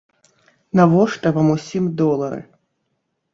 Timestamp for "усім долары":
1.57-2.41